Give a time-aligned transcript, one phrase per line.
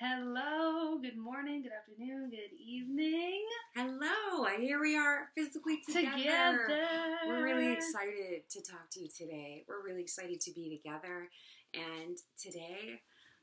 [0.00, 3.44] Hello, good morning, good afternoon, good evening.
[3.76, 6.66] Hello, here we are physically together.
[6.66, 7.16] Together.
[7.28, 9.64] We're really excited to talk to you today.
[9.68, 11.28] We're really excited to be together.
[11.74, 13.00] And today,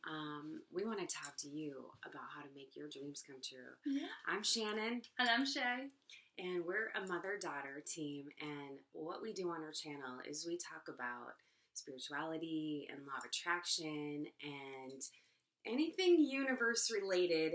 [0.10, 3.72] um, we want to talk to you about how to make your dreams come true.
[3.86, 4.08] Yeah.
[4.28, 5.88] I'm Shannon, And I'm Shae.
[6.38, 8.26] and we're a mother daughter team.
[8.42, 11.32] And what we do on our channel is we talk about
[11.74, 15.02] spirituality and law of attraction and
[15.66, 17.54] anything universe related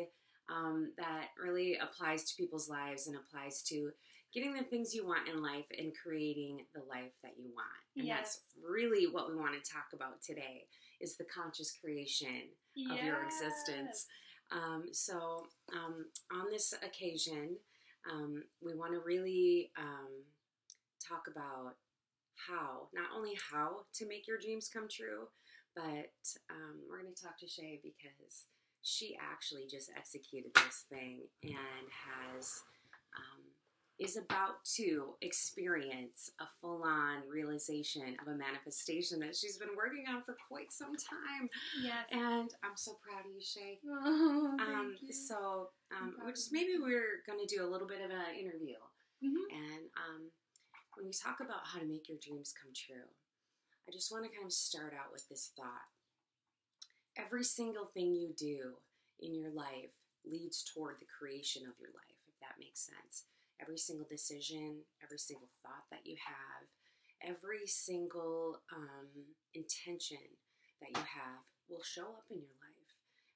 [0.50, 3.90] um, that really applies to people's lives and applies to
[4.32, 7.68] getting the things you want in life and creating the life that you want.
[7.96, 10.66] And that's really what we want to talk about today
[11.00, 12.50] is the conscious creation
[12.90, 14.06] of your existence.
[14.52, 17.56] Um, so, um, on this occasion,
[18.12, 20.22] um, we want to really um,
[21.06, 21.74] talk about
[22.48, 25.28] how, not only how to make your dreams come true,
[25.76, 26.10] but
[26.50, 28.48] um, we're going to talk to Shae because
[28.82, 32.62] she actually just executed this thing and has.
[33.16, 33.42] Um,
[33.98, 40.04] is about to experience a full on realization of a manifestation that she's been working
[40.06, 41.48] on for quite some time.
[41.82, 42.04] Yes.
[42.12, 43.78] And I'm so proud of you, Shae.
[43.88, 45.12] Oh, thank Um, you.
[45.14, 48.76] so, um, just maybe we're going to do a little bit of an interview.
[49.24, 49.48] Mhm.
[49.48, 50.30] And um,
[50.94, 53.08] when we talk about how to make your dreams come true,
[53.88, 55.86] I just want to kind of start out with this thought.
[57.16, 58.74] Every single thing you do
[59.20, 63.24] in your life leads toward the creation of your life, if that makes sense.
[63.60, 66.66] Every single decision, every single thought that you have,
[67.22, 69.08] every single um,
[69.54, 70.18] intention
[70.82, 72.92] that you have will show up in your life.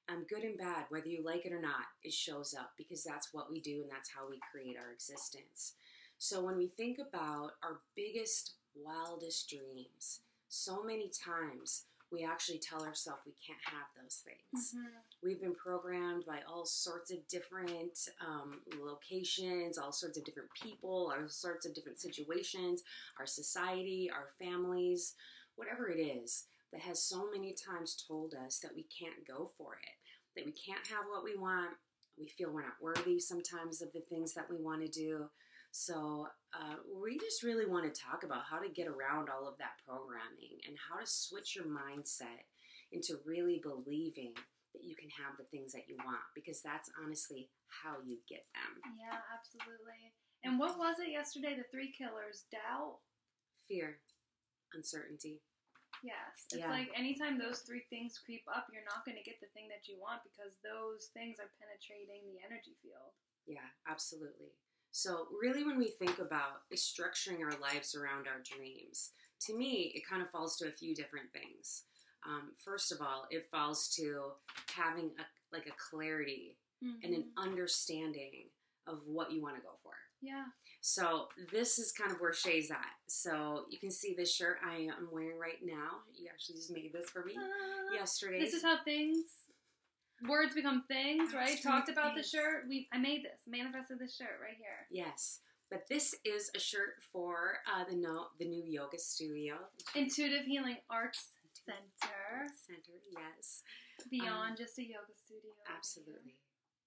[0.09, 3.33] Um, good and bad, whether you like it or not, it shows up because that's
[3.33, 5.73] what we do and that's how we create our existence.
[6.17, 10.19] So when we think about our biggest, wildest dreams,
[10.51, 14.73] so many times we actually tell ourselves we can't have those things.
[14.75, 15.01] Mhm.
[15.23, 21.13] We've been programmed by all sorts of different um, locations, all sorts of different people,
[21.13, 22.83] all sorts of different situations,
[23.17, 25.15] our society, our families,
[25.55, 29.75] whatever it is that has so many times told us that we can't go for
[29.75, 29.95] it,
[30.35, 31.77] that we can't have what we want.
[32.17, 35.29] We feel we're not worthy sometimes of the things that we want to do.
[35.71, 39.57] So, uh, we just really want to talk about how to get around all of
[39.57, 42.43] that programming and how to switch your mindset
[42.91, 44.35] into really believing
[44.75, 48.43] that you can have the things that you want because that's honestly how you get
[48.51, 48.83] them.
[48.99, 50.11] Yeah, absolutely.
[50.43, 51.55] And what was it yesterday?
[51.55, 52.99] The three killers doubt?
[53.67, 53.99] Fear,
[54.75, 55.39] uncertainty.
[56.03, 56.47] Yes.
[56.51, 56.71] It's Yeah.
[56.71, 59.87] like anytime those three things creep up, you're not going to get the thing that
[59.87, 63.13] you want because those things are penetrating the energy field.
[63.45, 64.51] Yeah, absolutely.
[64.91, 69.11] So, really, when we think about structuring our lives around our dreams,
[69.47, 71.83] to me, it kind of falls to a few different things.
[72.27, 74.33] Um, first of all, it falls to
[74.75, 75.23] having a
[75.55, 77.43] like a clarity and an Mhm.
[77.43, 78.49] understanding
[78.87, 79.93] of what you want to go for.
[80.21, 80.45] Yeah.
[80.81, 82.95] So this is kind of where Shae's at.
[83.07, 86.03] So you can see this shirt I am wearing right now.
[86.13, 87.93] You actually just made this for me Ah.
[87.93, 88.39] yesterday.
[88.39, 89.49] This is how things
[90.27, 91.57] words become things, right?
[91.61, 92.65] Talked about the shirt.
[92.69, 94.87] We I made this, manifested this shirt right here.
[94.91, 95.39] yes,
[95.69, 99.55] but this is a shirt for uh, the no the new yoga studio
[99.95, 101.29] Intuitive Healing Arts
[101.65, 102.97] Center, center.
[103.13, 103.61] Yes,
[104.09, 105.51] beyond just a yoga studio.
[105.69, 106.35] absolutely.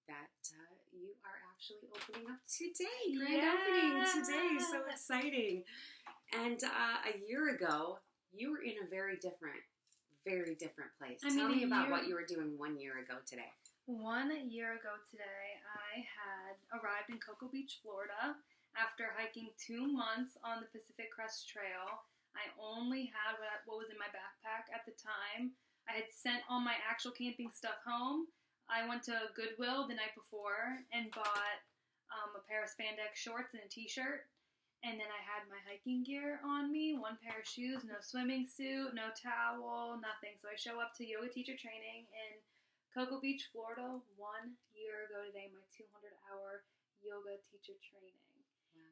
[0.07, 3.17] That uh, you are actually opening up today.
[3.17, 3.55] Grand Yeah.
[3.57, 4.53] opening today.
[4.61, 5.63] So exciting.
[6.33, 7.97] And uh, a year ago,
[8.33, 9.63] you were in a very different,
[10.25, 11.21] very different place.
[11.23, 13.53] I Tell mean, me about year- what you were doing one year ago today.
[13.85, 18.35] One year ago today, I had arrived in Cocoa Beach, Florida,
[18.75, 22.01] after hiking two months on the Pacific Crest Trail.
[22.35, 25.53] I only had what, was in my backpack at the time.
[25.87, 28.27] I had sent all my actual camping stuff home.
[28.67, 31.61] I went to Goodwill the night before and bought
[32.09, 34.25] um, a pair of spandex shorts and a t-shirt.
[34.85, 38.45] And then I had my hiking gear on me, one pair of shoes, no swimming
[38.45, 40.37] suit, no towel, nothing.
[40.37, 42.37] So I show up to yoga teacher training in
[42.93, 45.89] Cocoa Beach, Florida, one year ago today, my 200
[46.29, 46.61] hour
[47.01, 48.13] yoga teacher training.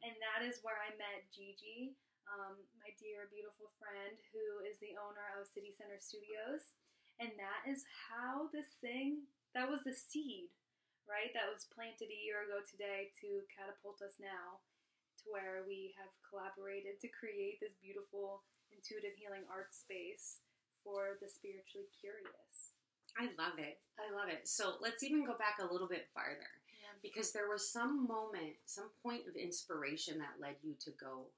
[0.01, 1.93] And that is where I met Gigi,
[2.25, 6.73] um, my dear, beautiful friend who is the owner of City Center Studios.
[7.21, 10.49] And that is how this thing, that was the seed,
[11.05, 11.29] right?
[11.37, 14.65] That was planted a year ago today to catapult us now
[15.23, 20.43] to where we have collaborated to create this beautiful intuitive healing art space
[20.83, 22.75] for the spiritually curious.
[23.15, 23.79] I love it.
[24.01, 24.47] I love it.
[24.47, 26.97] So let's even go back a little bit farther Yeah.
[27.01, 31.31] because there was some moment, some point of inspiration that led you to go,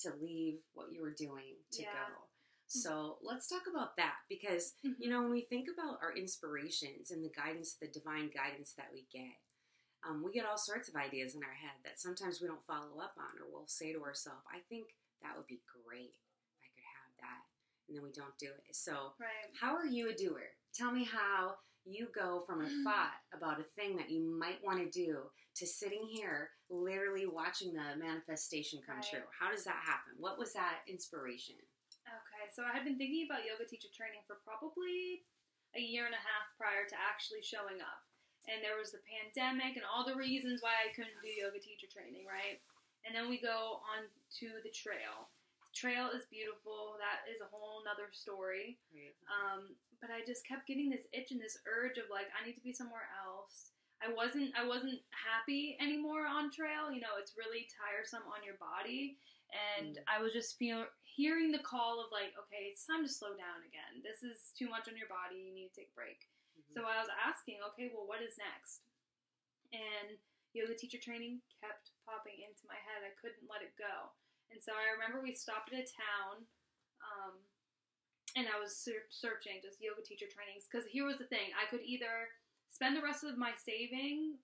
[0.00, 2.08] to leave what you were doing to Yeah.
[2.10, 2.28] go.
[2.66, 4.96] So let's talk about that because, Mhm.
[4.98, 8.92] you know, when we think about our inspirations and the guidance, the divine guidance that
[8.92, 9.38] we get,
[10.08, 13.00] um, we get all sorts of ideas in our head that sometimes we don't follow
[13.00, 14.92] up on or we'll say to ourselves, I think
[15.22, 17.42] that would be great if I could have that.
[17.88, 18.76] And then we don't do it.
[18.76, 19.48] So, right.
[19.60, 20.52] how are you a doer?
[20.74, 24.80] Tell me how you go from a thought about a thing that you might want
[24.80, 29.10] to do to sitting here literally watching the manifestation come Right.
[29.20, 29.26] true.
[29.32, 30.16] How does that happen?
[30.18, 31.56] What was that inspiration?
[32.04, 35.24] Okay, so I had been thinking about yoga teacher training for probably
[35.72, 38.00] a year and a half prior to actually showing up.
[38.48, 41.88] And there was the pandemic and all the reasons why I couldn't do yoga teacher
[41.88, 42.60] training, right?
[43.04, 44.08] And then we go on
[44.40, 45.28] to the trail.
[45.76, 46.96] trail is beautiful.
[47.00, 48.76] That is a whole nother story.
[48.92, 49.16] Right.
[49.28, 52.56] Um, but I just kept getting this itch and this urge of like I need
[52.60, 53.72] to be somewhere else.
[54.04, 56.92] I wasn't I wasn't happy anymore on trail.
[56.92, 59.16] You know, it's really tiresome on your body,
[59.52, 60.04] and Mm.
[60.08, 63.64] I was just feel hearing the call of like, okay, it's time to slow down
[63.64, 64.02] again.
[64.04, 65.40] This is too much on your body.
[65.40, 66.20] You need to take a break.
[66.74, 68.82] So I was asking, okay, well, what is next?
[69.70, 70.18] And
[70.58, 73.06] yoga teacher training kept popping into my head.
[73.06, 74.10] I couldn't let it go.
[74.50, 76.42] And so I remember we stopped at a town,
[77.02, 77.38] um,
[78.34, 81.70] and I was ser- searching just yoga teacher trainings because here was the thing: I
[81.70, 82.34] could either
[82.74, 84.42] spend the rest of my savings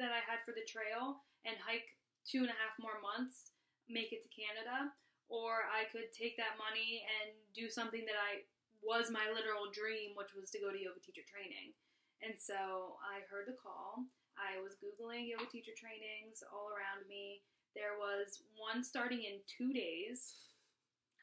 [0.00, 1.92] that I had for the trail and hike
[2.24, 3.52] two and a half more months,
[3.88, 4.92] make it to Canada,
[5.28, 8.44] or I could take that money and do something that I
[8.84, 11.76] was my literal dream, which was to go to yoga teacher training.
[12.24, 14.08] And so I heard the call.
[14.36, 17.44] I was Googling yoga teacher trainings all around me.
[17.76, 20.48] There was one starting in two days.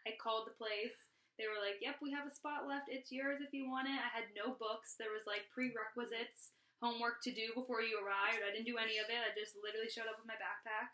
[0.05, 1.09] I called the place.
[1.41, 2.93] They were like, yep, we have a spot left.
[2.93, 3.97] It's yours if you want it.
[3.97, 4.93] I had no books.
[5.01, 8.45] There was like prerequisites, homework to do before you arrived.
[8.45, 9.17] I didn't do any of it.
[9.17, 10.93] I just literally showed up with my backpack.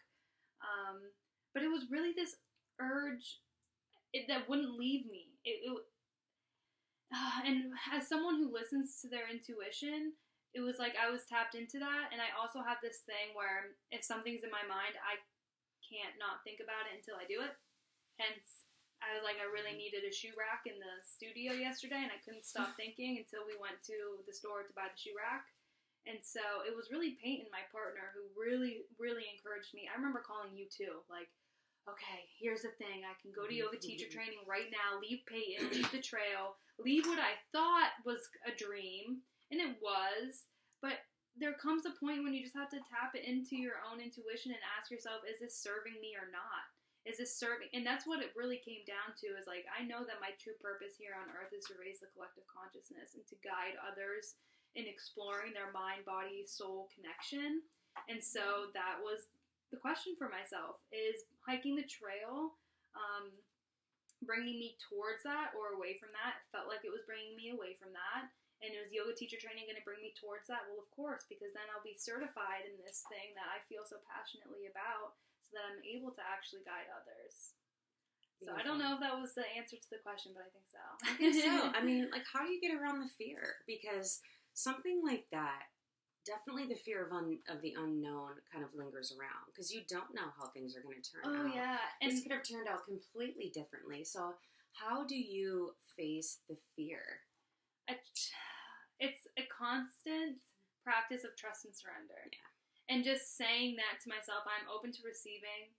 [0.64, 1.12] Um,
[1.52, 2.40] but it was really this
[2.80, 3.44] urge
[4.16, 5.36] it, that wouldn't leave me.
[5.44, 5.76] It, it,
[7.48, 10.14] and as someone who listens to their intuition,
[10.54, 12.10] it was like I was tapped into that.
[12.14, 15.22] And I also have this thing where if something's in my mind, I
[15.86, 17.54] can't not think about it until I do it.
[18.22, 18.70] Hence,
[19.00, 19.90] I was like, I really mm-hmm.
[19.90, 23.56] needed a shoe rack in the studio yesterday, and I couldn't stop thinking until we
[23.58, 25.48] went to the store to buy the shoe rack.
[26.08, 29.86] And so it was really Peyton, my partner, who really, really encouraged me.
[29.88, 31.30] I remember calling you too, like,
[31.94, 33.04] okay, here's the thing.
[33.06, 34.18] I can go to yoga teacher mm-hmm.
[34.18, 39.26] training right now, leave Peyton, leave the trail, leave what I thought was a dream,
[39.52, 40.50] and it was,
[40.82, 41.02] but
[41.38, 44.52] there comes a point when you just have to tap it into your own intuition
[44.52, 46.68] and ask yourself, is this serving me or not?
[47.08, 47.72] Is this serving?
[47.72, 50.58] And that's what it really came down to is like, I know that my true
[50.60, 54.36] purpose here on earth is to raise the collective consciousness and to guide others
[54.76, 57.64] in exploring their mind, body, soul connection.
[58.12, 59.32] And so that was
[59.69, 62.57] the question for myself is hiking the trail
[62.98, 63.30] um,
[64.25, 66.42] bringing me towards that or away from that?
[66.42, 68.30] It felt like it was bringing me away from that.
[68.60, 70.68] And is yoga teacher training going to bring me towards that?
[70.68, 74.04] Well, of course, because then I'll be certified in this thing that I feel so
[74.04, 75.16] passionately about
[75.48, 77.56] so that I'm able to actually guide others.
[78.44, 80.68] So I don't know if that was the answer to the question, but I think
[80.68, 80.83] so.
[81.04, 81.56] I think so.
[81.77, 83.63] I mean, like, how do you get around the fear?
[83.68, 84.19] Because
[84.54, 85.71] something like that,
[86.25, 90.13] definitely the fear of un- of the unknown kind of lingers around because you don't
[90.13, 91.36] know how things are going to turn out.
[91.36, 91.56] oh out.
[91.56, 94.04] yeah, and this could have turned out completely differently.
[94.04, 94.36] So,
[94.74, 97.24] how do you face the fear?
[99.00, 100.38] it's a constant
[100.83, 102.19] practice of trust and surrender.
[102.30, 102.49] Yeah.
[102.90, 105.73] And just saying that to myself, I'm open to receiving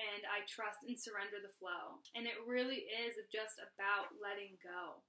[0.00, 2.00] and I trust and surrender the flow.
[2.16, 5.04] And it really is just about letting go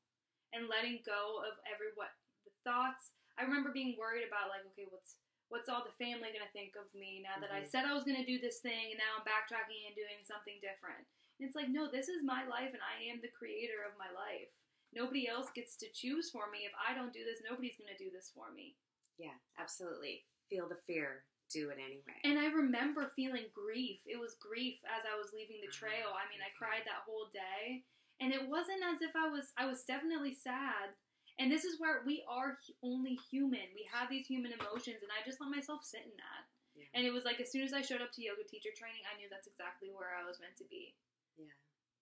[0.51, 2.11] and letting go of every what
[2.43, 3.15] the thoughts.
[3.37, 5.17] I remember being worried about like, okay, what's
[5.49, 7.69] what's all the family gonna think of me now that I Mhm.
[7.69, 11.05] said I was gonna do this thing and now I'm backtracking and doing something different.
[11.37, 14.09] And it's like, no, this is my life and I am the creator of my
[14.09, 14.49] life.
[14.93, 16.65] Nobody else gets to choose for me.
[16.65, 18.77] If I don't do this, nobody's gonna do this for me.
[19.17, 20.25] Yeah, absolutely.
[20.49, 22.17] Feel the fear, do it anyway.
[22.23, 24.01] And I remember feeling grief.
[24.05, 26.13] It was grief as I was leaving the trail.
[26.13, 27.85] I mean, I cried that whole day,
[28.19, 29.53] and it wasn't as if I was.
[29.57, 30.95] I was definitely sad.
[31.41, 33.65] And this is where we are only human.
[33.73, 36.43] We have these human emotions, and I just let myself sit in that.
[36.77, 36.89] yeah.
[36.93, 39.17] And it was like as soon as I showed up to yoga teacher training, I
[39.17, 40.93] knew that's exactly where I was meant to be.
[41.37, 41.49] yeah.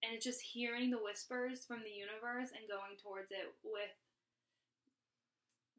[0.03, 3.95] And it's just hearing the whispers from the universe and going towards it with.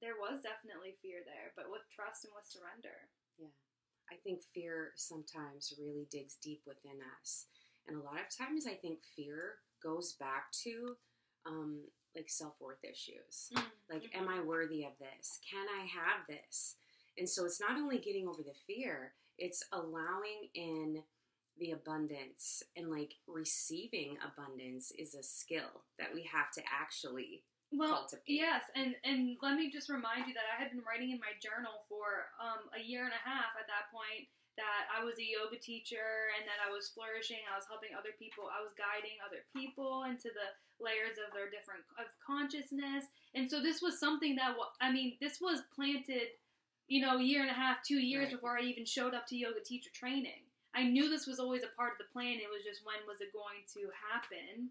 [0.01, 3.07] There was definitely fear there, but with trust and with surrender.
[3.39, 3.55] Yeah.
[4.11, 7.47] I think fear sometimes really digs deep within us.
[7.87, 10.97] And a lot of times, I think fear goes back to
[11.47, 13.51] um, like self worth issues.
[13.89, 14.15] Like, Mhm.
[14.15, 15.39] am I worthy of this?
[15.49, 16.77] Can I have this?
[17.19, 21.05] And so it's not only getting over the fear, it's allowing in
[21.59, 27.91] the abundance and like receiving abundance is a skill that we have to actually Well,
[28.01, 28.25] cultivate.
[28.27, 31.33] yes, and and let me just remind you that I had been writing in my
[31.41, 34.29] journal for um, a year and a half at that point.
[34.61, 37.41] That I was a yoga teacher and that I was flourishing.
[37.49, 38.53] I was helping other people.
[38.53, 43.09] I was guiding other people into the layers of their different of consciousness.
[43.33, 46.37] And so this was something that I mean, this was planted,
[46.87, 48.37] you know, a year and a half, two years Right.
[48.37, 50.45] before I even showed up to yoga teacher training.
[50.77, 52.37] I knew this was always a part of the plan.
[52.41, 54.71] It was just when was it going to happen?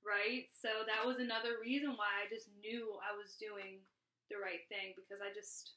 [0.00, 0.48] right?
[0.56, 3.84] So that was another reason why I just knew I was doing
[4.32, 5.76] the right thing because I just,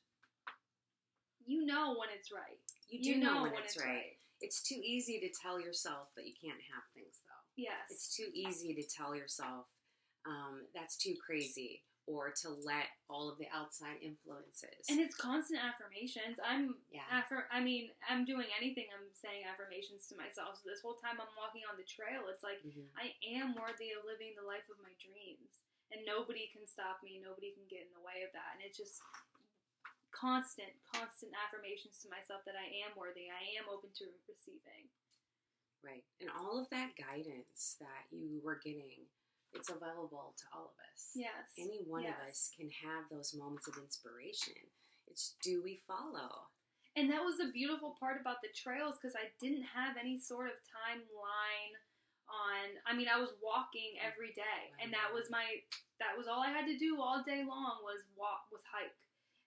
[1.45, 2.62] you know, when it's right.
[2.93, 4.17] You do know, when, when it's, right.
[4.41, 7.43] It's too easy to tell yourself that you can't have things, though.
[7.55, 7.89] Yes.
[7.89, 9.65] It's too easy to tell yourself
[10.27, 14.83] um, that's too crazy, or to let all of the outside influences.
[14.91, 16.35] and it's constant affirmations.
[16.43, 18.88] I'm yeah, affir- I mean, I'm doing anything.
[18.91, 20.59] I'm saying affirmations to myself.
[20.59, 22.88] So this whole time I'm walking on the trail, it's like Mhm.
[23.00, 27.19] I am worthy of living the life of my dreams, and nobody can stop me.
[27.23, 28.55] Nobody can get in the way of that.
[28.55, 29.00] And it's just
[30.13, 33.27] constant, constant affirmations to myself that I am worthy.
[33.27, 34.88] I am open to receiving.
[35.84, 36.05] right.
[36.22, 39.10] And all of that guidance that you were getting,
[39.51, 41.12] it's available to all of us.
[41.13, 41.51] Yes.
[41.60, 44.58] Any one of us can have those moments of inspiration.
[45.10, 46.48] It's do we follow?
[46.96, 50.48] And that was the beautiful part about the trails because I didn't have any sort
[50.53, 51.74] of timeline
[52.29, 52.77] on.
[52.86, 55.43] I mean, I was walking every day, and that was my.
[56.00, 58.93] That was all I had to do all day long was walk, was hike,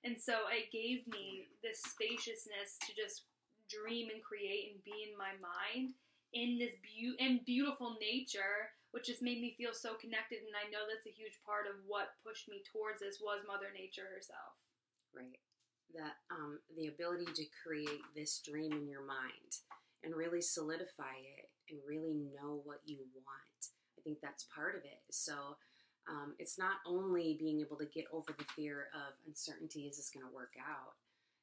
[0.04, 3.24] and so it gave me this spaciousness to just
[3.68, 5.94] dream and create and be in my mind
[6.32, 10.42] in this beau- and beautiful nature, which just made me feel so connected.
[10.44, 13.72] And I know that's a huge part of what pushed me towards this was Mother
[13.74, 14.54] Nature herself.
[15.14, 15.40] Right.
[15.94, 19.62] That um, the ability to create this dream in your mind
[20.04, 23.60] and really solidify it and really know what you want.
[23.98, 25.02] I think that's part of it.
[25.10, 25.56] So
[26.08, 30.10] um, it's not only being able to get over the fear of uncertainty, is this
[30.10, 30.94] going to work out?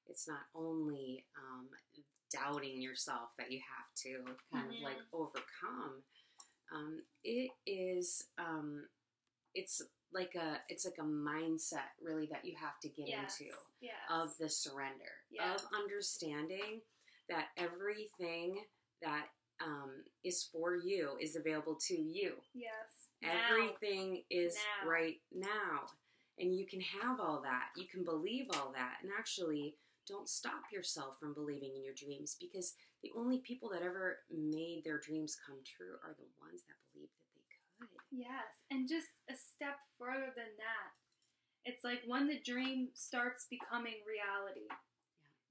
[0.07, 1.67] It's not only um,
[2.31, 6.03] doubting yourself that you have to kind of like overcome.
[6.73, 8.85] Um, it is, um,
[9.53, 9.81] it's
[10.13, 13.39] like a, it's like a mindset really that you have to get yes.
[13.39, 13.51] into
[13.81, 13.93] Yes.
[14.09, 15.53] of the surrender Yeah.
[15.53, 16.81] of understanding
[17.29, 18.63] that everything
[19.01, 19.27] that
[19.63, 23.02] um, is for you is available to you Yes.
[23.23, 24.89] Everything is Now.
[24.89, 25.85] right now
[26.39, 29.75] and you can have all that you can believe all that and actually
[30.07, 34.83] don't stop yourself from believing in your dreams because the only people that ever made
[34.83, 38.61] their dreams come true are the ones that believed that they could Yes.
[38.69, 40.89] And just a step further than that,
[41.65, 44.67] it's like when the dream starts becoming reality.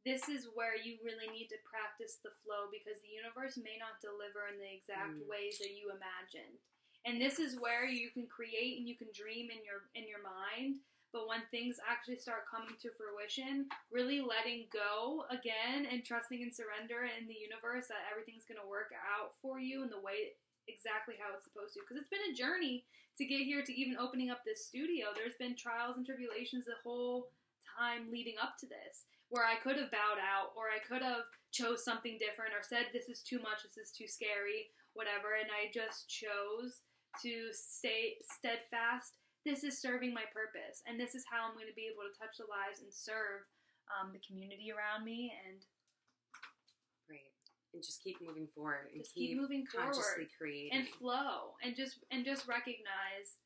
[0.06, 4.02] This is where you really need to practice the flow because the universe may not
[4.02, 5.26] deliver in the exact Mm.
[5.30, 6.58] ways that you imagined.
[7.04, 10.22] And this is where you can create and you can dream in your in your
[10.22, 10.78] mind,
[11.10, 16.54] but when things actually start coming to fruition, really letting go again and trusting and
[16.54, 20.38] surrender in the universe that everything's going to work out for you in the way
[20.70, 21.82] exactly how it's supposed to.
[21.82, 22.86] Because it's been a journey
[23.18, 25.10] to get here to even opening up this studio.
[25.10, 27.34] There's been trials and tribulations the whole
[27.66, 31.24] time leading up to this where i could have bowed out or i could have
[31.56, 35.40] chose something different or said this is too much this is too scary whatever.
[35.40, 36.84] And i just chose
[37.20, 39.20] to stay steadfast.
[39.44, 42.14] This is serving my purpose and this is how i'm going to be able to
[42.14, 43.42] touch the lives and serve
[43.90, 45.66] um, the community around me and
[47.10, 47.34] right
[47.74, 50.70] and just keep moving forward and just keep moving consciously forward creating.
[50.70, 53.42] and flow and just and just recognize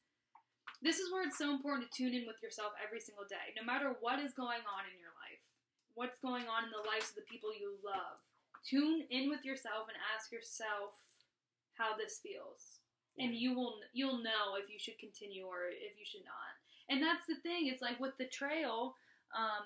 [0.84, 3.64] this is where it's so important to tune in with yourself every single day no
[3.64, 5.40] matter what is going on in your life
[5.96, 8.20] what's going on in the lives of the people you love.
[8.62, 11.00] Tune in with yourself and ask yourself
[11.74, 12.84] how this feels
[13.18, 16.52] and you will you'll know if you should continue or if you should not
[16.90, 18.94] and that's the thing it's like with the trail
[19.36, 19.64] um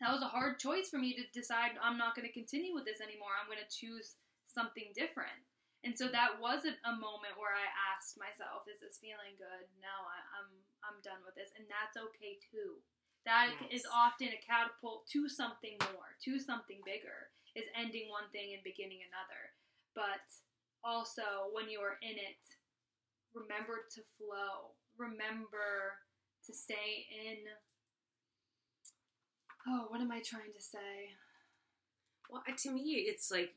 [0.00, 2.84] that was a hard choice for me to decide i'm not going to continue with
[2.84, 5.36] this anymore i'm going to choose something different
[5.84, 9.64] and so that was a, moment where I asked myself, "Is this feeling good?
[9.80, 10.50] No, I, I'm
[10.84, 12.84] I'm done with this, and that's okay too.
[13.24, 13.92] That is Yes.
[13.92, 17.32] often a catapult to something more, to something bigger.
[17.56, 19.56] Is ending one thing and beginning another.
[19.96, 20.22] But
[20.84, 22.44] also, when you are in it,
[23.34, 24.74] remember to flow.
[24.98, 25.98] Remember
[26.46, 27.36] to stay in.
[29.68, 31.14] Oh, what am I trying to say?
[32.30, 33.50] well to me it's like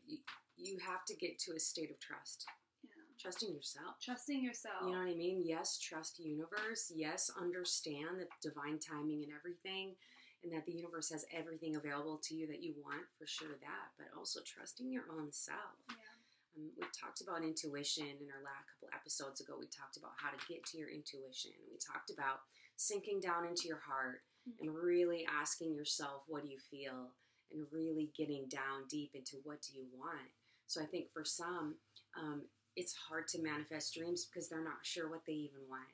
[0.58, 2.46] you have to get to a state of trust
[2.84, 2.90] Yeah,
[3.20, 4.82] trusting yourself trusting yourself.
[4.86, 5.44] You know what I mean?
[5.46, 6.92] Yes, trust universe.
[6.96, 9.96] Yes, understand the divine timing and everything,
[10.44, 13.56] and that the universe has everything available to you that you want for sure.
[13.62, 15.78] That, but also trusting your own self.
[15.90, 16.13] yeah.
[16.56, 19.58] Um, we've talked about intuition in our last couple episodes ago.
[19.60, 21.52] We talked about how to get to your intuition.
[21.70, 22.46] We talked about
[22.78, 24.68] sinking down into your heart Mm-hmm.
[24.68, 27.12] and really asking yourself, what do you feel?
[27.52, 30.28] And really getting down deep into what do you want.
[30.68, 31.76] So I think for some,
[32.20, 32.42] um,
[32.76, 35.88] it's hard to manifest dreams because they're not sure what they even want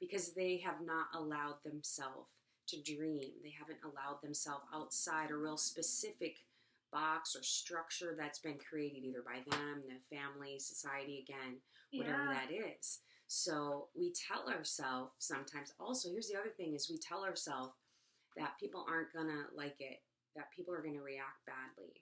[0.00, 2.28] because they have not allowed themselves
[2.68, 3.30] to dream.
[3.42, 6.36] They haven't allowed themselves outside a real specific
[6.94, 11.58] box or structure that's been created either by them, the family, society, again,
[11.92, 12.38] whatever yeah.
[12.38, 13.00] that is.
[13.26, 17.72] So we tell ourselves sometimes also, here's the other thing is we tell ourselves
[18.36, 19.98] that people aren't gonna like it,
[20.36, 21.92] that people are gonna react badly.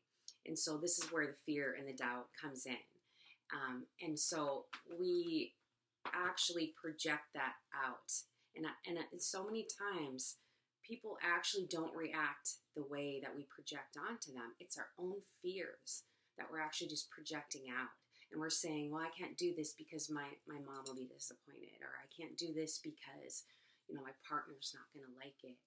[0.46, 2.76] And so this is where the fear and the doubt comes in.
[3.54, 4.66] Um, and so
[4.98, 5.54] we
[6.12, 8.12] actually project that out.
[8.56, 10.36] And, I- and I- so many times
[10.86, 14.54] people actually don't react the way that we project onto them.
[14.60, 16.04] It's our own fears
[16.38, 17.90] that we're actually just projecting out.
[18.32, 21.84] And we're saying, well, I can't do this because my, my mom will be disappointed,
[21.84, 23.44] or I can't do this because,
[23.88, 25.60] you know, my partner's not going to like it,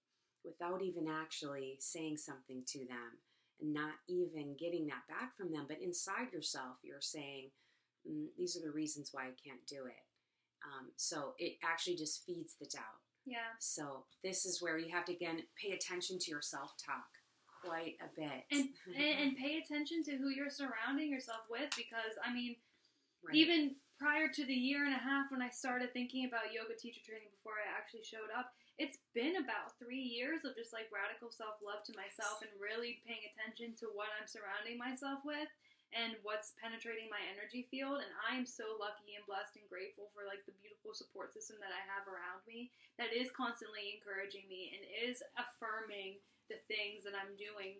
[0.44, 3.22] without even actually saying something to them
[3.62, 5.66] and not even getting that back from them.
[5.68, 7.54] But inside yourself, you're saying,
[8.02, 10.02] mm, these are the reasons why I can't do it.
[10.66, 13.05] Um, so it actually just feeds the doubt.
[13.26, 13.54] Yeah.
[13.60, 17.10] So this is where you have to again pay attention to your self talk
[17.64, 18.46] quite a bit.
[18.96, 22.56] And, and pay attention to who you're surrounding yourself with because I mean
[23.26, 23.42] Right.
[23.42, 27.02] even prior to the year and a half when I started thinking about yoga teacher
[27.02, 31.34] training before I actually showed up, it's been about three years of just like radical
[31.34, 35.50] self love to myself and really paying attention to what I'm surrounding myself with
[35.94, 38.02] and what's penetrating my energy field.
[38.02, 41.72] And I'm so lucky and blessed and grateful for like the beautiful support system that
[41.76, 46.18] I have around me that is constantly encouraging me and is affirming
[46.50, 47.80] the things that I'm doing.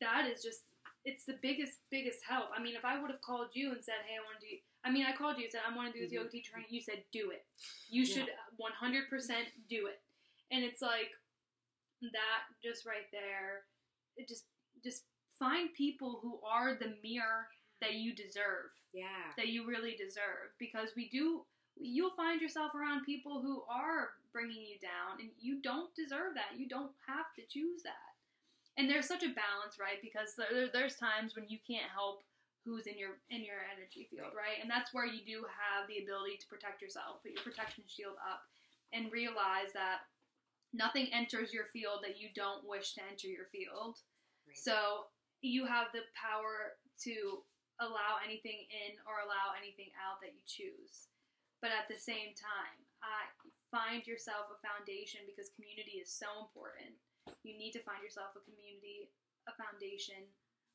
[0.00, 0.66] That is just
[1.04, 2.50] it's the biggest biggest help.
[2.54, 4.56] I mean, if I would have called you and said, "Hey, I want to do,"
[4.84, 6.22] I mean, I called you and said, "I want to do this Mhm.
[6.22, 7.44] yoga teacher training." You said, "Do it.
[7.90, 8.14] You Yeah.
[8.14, 10.00] should 100 percent do it."
[10.50, 11.16] And it's like
[12.10, 13.66] that just right there.
[14.16, 14.46] It just
[14.82, 15.04] just
[15.42, 17.48] find people who are the mirror
[17.80, 19.34] that you deserve, yeah.
[19.36, 21.42] that you really deserve, because we do.
[21.80, 26.58] You'll find yourself around people who are bringing you down, and you don't deserve that.
[26.58, 28.12] You don't have to choose that
[28.76, 32.22] and there's such a balance right because there, there's times when you can't help
[32.64, 36.02] who's in your in your energy field right and that's where you do have the
[36.02, 38.46] ability to protect yourself put your protection shield up
[38.92, 40.06] and realize that
[40.72, 43.98] nothing enters your field that you don't wish to enter your field
[44.46, 44.58] Right.
[44.58, 45.06] so
[45.42, 47.42] you have the power to
[47.82, 51.10] allow anything in or allow anything out that you choose
[51.60, 52.78] but at the same time
[53.72, 56.92] find yourself a foundation because community is so important
[57.46, 59.10] you need to find yourself a community,
[59.46, 60.18] a foundation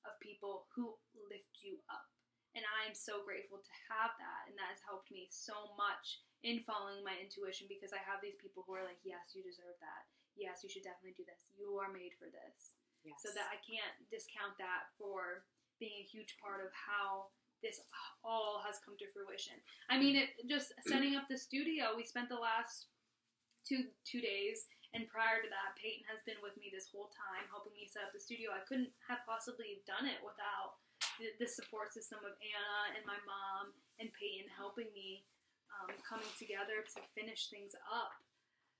[0.07, 0.95] of people who
[1.27, 2.07] lift you up.
[2.55, 4.41] And I am so grateful to have that.
[4.47, 8.39] And that has helped me so much in following my intuition because I have these
[8.39, 10.03] people who are like, yes, you deserve that.
[10.33, 11.45] Yes, you should definitely do this.
[11.53, 12.76] You are made for this.
[13.07, 13.23] Yes.
[13.23, 15.47] So that I can't discount that for
[15.79, 17.31] being a huge part of how
[17.65, 17.81] this
[18.21, 19.57] all has come to fruition.
[19.89, 21.95] I mean, it just setting up the studio.
[21.95, 22.91] We spent the last
[23.65, 27.49] two two days, and prior to that, Peyton has been with me this whole time,
[27.49, 28.53] helping me set up the studio.
[28.53, 30.77] I couldn't have possibly done it without
[31.17, 35.25] the, the support system of Anna and my mom and Peyton helping me
[35.73, 38.13] um, coming together to finish things up.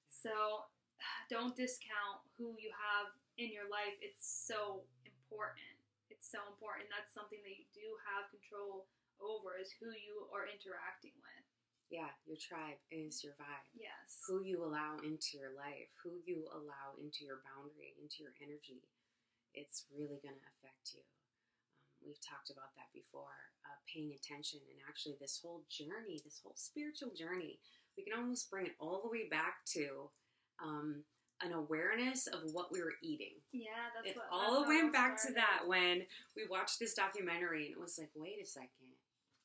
[0.09, 0.65] So
[1.33, 3.95] don't discount who you have in your life.
[4.01, 5.73] It's so important.
[6.09, 6.89] It's so important.
[6.89, 8.89] That's something that you do have control
[9.21, 11.45] over is who you are interacting with.
[11.89, 13.65] yeah, your tribe is your vibe.
[13.73, 14.21] Yes.
[14.27, 18.83] Who you allow into your life, who you allow into your boundary, into your energy,
[19.55, 21.01] it's really going to affect you.
[21.79, 26.41] Um, we've talked about that before, uh, paying attention, and actually, this whole journey, this
[26.43, 27.57] whole spiritual journey,
[27.95, 30.11] we can almost bring it all the way back to
[30.61, 31.01] um,
[31.41, 33.33] an awareness of what we were eating.
[33.51, 36.01] Yeah, that's it what all that's went back to that when
[36.35, 38.69] we watched this documentary, and it was like, wait a second.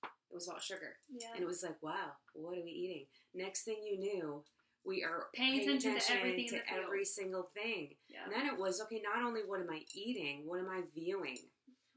[0.04, 0.96] It was about sugar.
[1.10, 1.28] Yeah.
[1.34, 3.04] And it was like, wow, what are we eating?
[3.34, 4.42] Next thing you knew,
[4.84, 7.90] we are Paying attention to everything to every single thing.
[8.08, 8.24] yeah.
[8.24, 11.38] And then it was, okay, not only what am I eating, what am I viewing?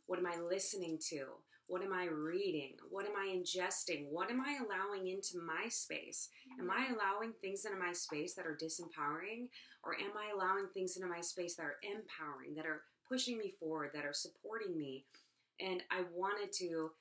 [0.07, 1.25] What am I listening to?
[1.67, 2.73] What am I reading?
[2.89, 4.07] What am I ingesting?
[4.11, 6.29] What am I allowing into my space?
[6.59, 6.93] Am I mm-hmm.
[6.93, 9.49] allowing things into my space that are disempowering?
[9.83, 13.53] Or am I allowing things into my space that are empowering, that are pushing me
[13.59, 15.05] forward, that are supporting me?
[15.59, 16.91] And I wanted to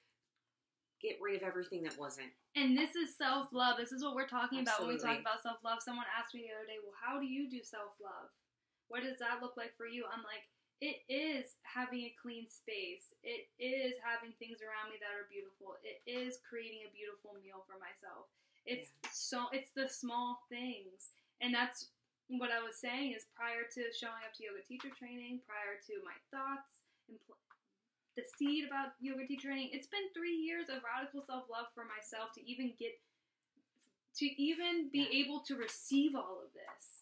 [1.02, 2.32] get rid of everything that wasn't.
[2.56, 3.76] And this is self love.
[3.76, 5.84] This is what we're talking about when we talk about self love.
[5.84, 8.32] Someone asked me the other day, well, how do you do self love?
[8.88, 10.04] What does that look like for you?
[10.08, 10.48] I'm like,
[10.80, 13.14] it is having a clean space.
[13.22, 15.78] It is having things around me that are beautiful.
[15.86, 18.28] It is creating a beautiful meal for myself.
[18.66, 21.14] It's so it's the small things.
[21.40, 21.90] And that's
[22.28, 25.94] what I was saying is prior to showing up to yoga teacher training, prior to
[26.04, 27.36] my thoughts and pl-
[28.16, 32.32] the seed about yoga teacher training, it's been 3 years of radical self-love for myself
[32.34, 32.94] to even get
[34.16, 35.24] to even be Yeah.
[35.24, 36.93] able to receive all of this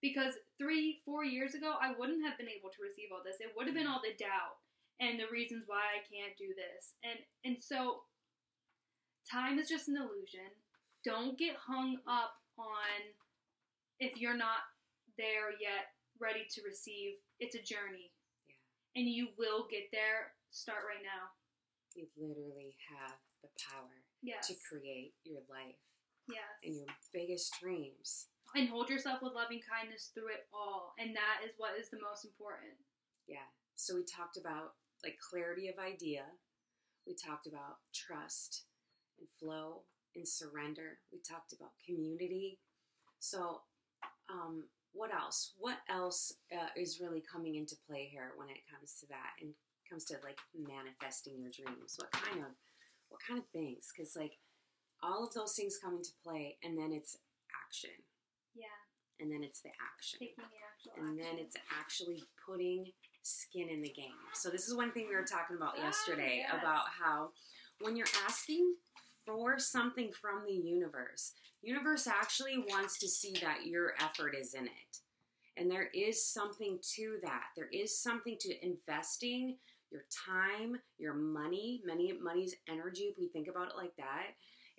[0.00, 3.40] because three, four years ago, I wouldn't have been able to receive all this.
[3.40, 4.58] It would have been all the doubt
[5.00, 6.94] and the reasons why I can't do this.
[7.02, 8.02] And and so
[9.30, 10.50] time is just an illusion.
[11.04, 13.14] Don't get hung up on
[14.00, 14.66] if you're not
[15.16, 17.14] there yet, ready to receive.
[17.40, 18.10] It's a journey.
[18.46, 19.00] Yeah.
[19.00, 20.34] And you will get there.
[20.50, 21.30] Start right now.
[21.94, 23.90] You literally have the power
[24.22, 24.48] Yes.
[24.48, 25.78] to create your life
[26.28, 26.42] yes.
[26.64, 28.26] and your biggest dreams.
[28.54, 30.94] And hold yourself with loving kindness through it all.
[30.98, 32.74] And that is what is the most important.
[33.26, 33.46] Yeah.
[33.76, 36.24] So we talked about like clarity of idea.
[37.06, 38.64] We talked about trust
[39.18, 39.82] and flow
[40.14, 40.98] and surrender.
[41.12, 42.58] We talked about community.
[43.20, 43.62] So,
[44.30, 45.52] um, what else?
[45.58, 49.52] What else uh, is really coming into play here when it comes to that and
[49.88, 51.96] comes to like manifesting your dreams?
[51.96, 52.52] What kind of
[53.08, 53.88] what kind of things?
[53.94, 54.38] Because like
[55.02, 57.16] all of those things come into play, and then it's
[57.68, 57.94] action,
[58.58, 59.20] Yeah.
[59.20, 62.86] and then it's the action Taking the actual and then it's actually putting
[63.22, 64.14] skin in the game.
[64.34, 66.54] So this is one thing we were talking about Ah, yesterday yes.
[66.60, 67.30] about how
[67.80, 68.74] when you're asking
[69.26, 74.64] for something from the universe, universe actually wants to see that your effort is in
[74.66, 74.98] it.
[75.56, 77.46] And there is something to that.
[77.56, 79.56] There is something to investing
[79.90, 84.28] your time, your money, money money's energy if we think about it like that.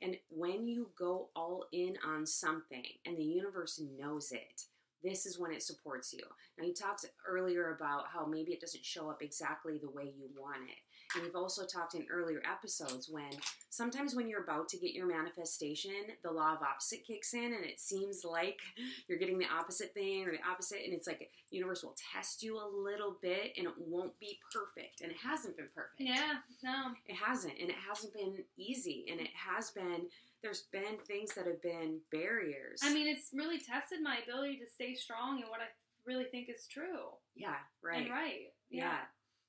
[0.01, 4.63] And when you go all in on something and the universe knows it,
[5.03, 6.23] this is when it supports you.
[6.57, 10.29] Now, you talked earlier about how maybe it doesn't show up exactly the way you
[10.37, 10.77] want it.
[11.15, 13.29] And we've also talked in earlier episodes when
[13.69, 15.91] sometimes when you're about to get your manifestation,
[16.23, 18.59] the law of opposite kicks in and it seems like
[19.07, 20.81] you're getting the opposite thing or the opposite.
[20.83, 25.01] And it's like universe will test you a little bit and it won't be perfect.
[25.01, 25.99] And it hasn't been perfect.
[25.99, 26.91] Yeah, no.
[27.07, 30.07] It hasn't, and it hasn't been easy, and it has been.
[30.41, 32.79] There's been things that have been barriers.
[32.81, 35.65] I mean, it's really tested my ability to stay strong in what I
[36.05, 38.53] really think is true yeah, right, and right.
[38.69, 38.99] yeah.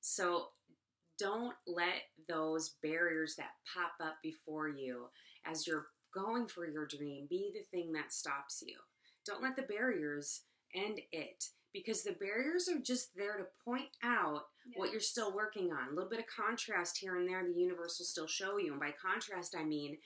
[0.01, 0.47] So
[1.21, 5.05] don't let those barriers that pop up before you
[5.45, 8.75] as you're going for your dream be the thing that stops you.
[9.25, 10.41] Don't let the barriers
[10.73, 14.79] end it because the barriers are just there to point out Yeah.
[14.79, 15.89] what you're still working on.
[15.89, 18.71] A little bit of contrast here and there, the universe will still show you.
[18.71, 19.97] And by contrast, I mean,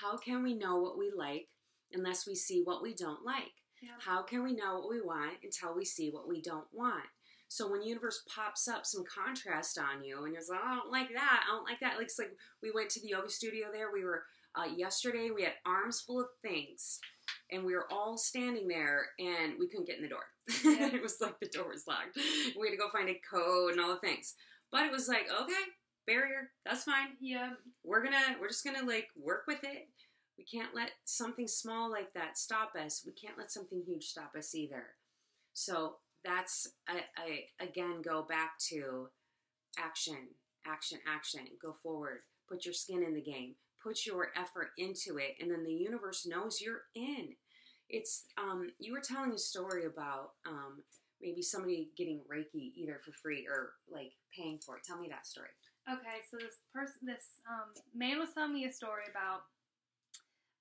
[0.00, 1.48] how can we know what we like
[1.92, 3.52] unless we see what we don't like?
[3.82, 3.92] Yeah.
[4.00, 7.04] How can we know what we want until we see what we don't want?
[7.52, 10.90] So when universe pops up some contrast on you and you're like, oh, I don't
[10.90, 11.98] like that, I don't like that.
[11.98, 12.30] Like, it's like
[12.62, 13.92] we went to the yoga studio there.
[13.92, 14.22] We were
[14.54, 15.28] uh, yesterday.
[15.34, 16.98] We had arms full of things,
[17.50, 20.24] and we were all standing there, and we couldn't get in the door.
[20.64, 20.86] Yeah.
[20.94, 22.16] it was like the door was locked.
[22.16, 24.32] We had to go find a code and all the things.
[24.70, 25.62] But it was like, okay,
[26.06, 27.08] barrier, that's fine.
[27.20, 27.50] Yeah.
[27.84, 29.88] We're gonna, we're just gonna like work with it.
[30.38, 33.04] We can't let something small like that stop us.
[33.04, 34.84] We can't let something huge stop us either.
[35.52, 39.08] So that's, I, I again go back to
[39.78, 40.28] action,
[40.66, 41.42] action, action.
[41.62, 42.20] Go forward.
[42.48, 43.54] Put your skin in the game.
[43.82, 47.34] Put your effort into it, and then the universe knows you're in.
[47.88, 50.82] It's um, you were telling a story about um,
[51.20, 54.84] maybe somebody getting Reiki either for free or like paying for it.
[54.84, 55.48] Tell me that story.
[55.90, 59.40] Okay, so this person, this um, man was telling me a story about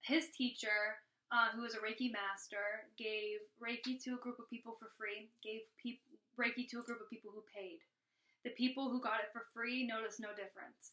[0.01, 0.97] his teacher,
[1.31, 5.31] uh, who was a Reiki master, gave Reiki to a group of people for free.
[5.43, 6.03] Gave peop-
[6.37, 7.79] Reiki to a group of people who paid.
[8.43, 10.91] The people who got it for free noticed no difference.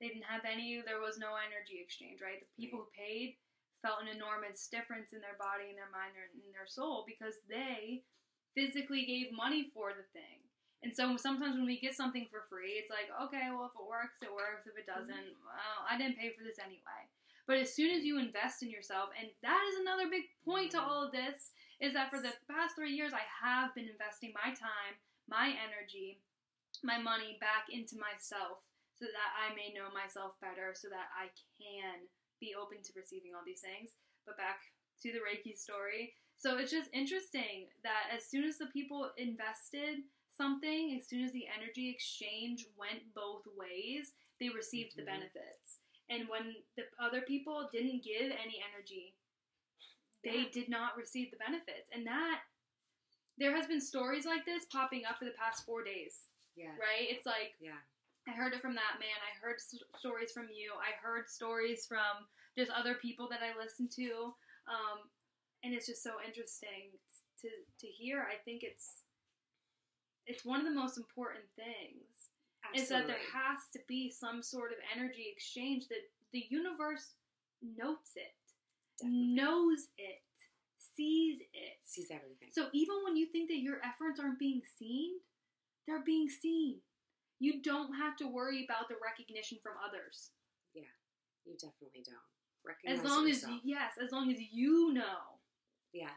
[0.00, 0.80] They didn't have any.
[0.84, 2.40] There was no energy exchange, right?
[2.40, 3.36] The people who paid
[3.80, 7.40] felt an enormous difference in their body, in their mind, and in their soul because
[7.48, 8.04] they
[8.56, 10.44] physically gave money for the thing.
[10.82, 13.84] And so sometimes when we get something for free, it's like, okay, well, if it
[13.84, 14.64] works, it works.
[14.64, 17.04] If it doesn't, well, I didn't pay for this anyway.
[17.50, 20.78] But as soon as you invest in yourself, and that is another big point to
[20.78, 21.50] all of this,
[21.82, 24.94] is that for the past three years, I have been investing my time,
[25.26, 26.22] my energy,
[26.86, 28.62] my money back into myself
[28.94, 32.06] so that I may know myself better, so that I can
[32.38, 33.98] be open to receiving all these things.
[34.22, 34.62] But back
[35.02, 36.14] to the Reiki story.
[36.38, 41.32] So it's just interesting that as soon as the people invested something, as soon as
[41.32, 45.18] the energy exchange went both ways, they received the Mhm.
[45.18, 45.79] benefits.
[46.10, 49.14] And when the other people didn't give any energy,
[50.22, 50.48] they Yeah.
[50.50, 51.88] did not receive the benefits.
[51.92, 52.44] And that
[53.38, 56.76] there has been stories like this popping up for the past four days, Yeah.
[56.76, 57.08] right?
[57.08, 57.80] It's like Yeah.
[58.26, 59.16] I heard it from that man.
[59.22, 60.74] I heard s- stories from you.
[60.74, 65.10] I heard stories from just other people that I listen to, um,
[65.62, 66.98] and it's just so interesting
[67.38, 68.22] to to hear.
[68.24, 69.04] I think it's
[70.26, 72.29] it's one of the most important things
[72.74, 77.14] is that there has to be some sort of energy exchange that the universe
[77.76, 78.34] notes it,
[78.98, 79.34] Definitely.
[79.34, 80.22] knows it,
[80.78, 81.78] sees it.
[81.84, 82.48] sees everything.
[82.52, 85.12] So even when you think that your efforts aren't being seen,
[85.86, 86.76] they're being seen.
[87.38, 90.30] You don't have to worry about the recognition from others.
[90.74, 90.92] Yeah,
[91.44, 92.18] you definitely don't.
[92.64, 95.40] Recognize As long as yes, as long as you know.
[95.92, 96.10] Yeah.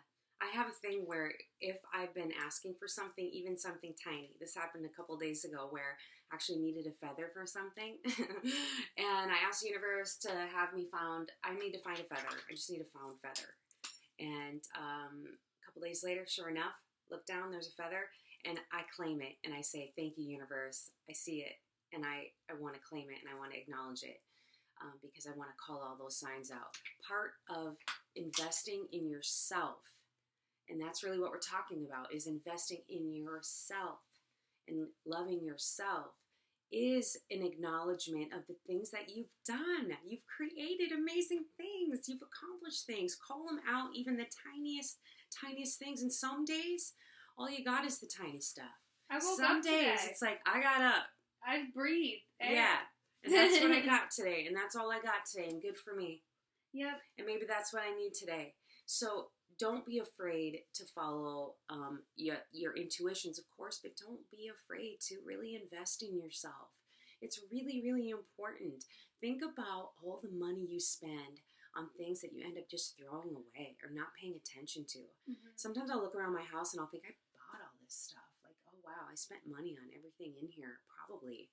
[0.44, 4.56] I have a thing where if I've been asking for something, even something tiny, this
[4.56, 5.96] happened a couple days ago where
[6.32, 7.98] I actually needed a feather for something.
[8.06, 12.36] and I asked the universe to have me found, I need to find a feather.
[12.50, 13.56] I just need a found feather.
[14.20, 16.76] And um, a couple days later, sure enough,
[17.10, 18.12] look down, there's a feather,
[18.44, 20.92] and I claim it and I say, Thank you, universe.
[21.10, 21.56] I see it
[21.94, 24.20] and I, I want to claim it and I want to acknowledge it.
[24.82, 26.76] Um, because I want to call all those signs out.
[27.08, 27.78] Part of
[28.18, 29.80] investing in yourself
[30.70, 34.00] and that's really what we're talking about is investing in yourself
[34.68, 36.08] and loving yourself
[36.72, 39.92] is an acknowledgement of the things that you've done.
[40.06, 42.08] You've created amazing things.
[42.08, 43.16] You've accomplished things.
[43.16, 44.98] Call them out, even the tiniest,
[45.32, 46.02] tiniest things.
[46.02, 46.94] And some days,
[47.38, 48.74] all you got is the tiny stuff.
[49.12, 50.10] I woke Some up days, today.
[50.10, 51.04] it's like, I got up.
[51.46, 52.22] I breathed.
[52.42, 52.50] air.
[52.50, 52.54] Eh?
[52.56, 52.78] Yeah.
[53.24, 54.46] And that's what I got today.
[54.48, 55.50] And that's all I got today.
[55.50, 56.24] And good for me.
[56.74, 57.00] Yep.
[57.20, 58.56] and maybe that's what I need today.
[58.88, 59.28] So
[59.60, 65.00] don't be afraid to follow um, your, your intuitions, of course, but don't be afraid
[65.08, 66.70] to really invest in yourself.
[67.22, 68.84] It's really, really important.
[69.22, 71.42] Think about all the money you spend
[71.76, 75.00] on things that you end up just throwing away or not paying attention to.
[75.30, 75.36] Mhm.
[75.56, 78.30] Sometimes I'll look around my house and I'll think, I bought all this stuff.
[78.44, 81.50] Like, oh wow, I spent money on everything in here, probably.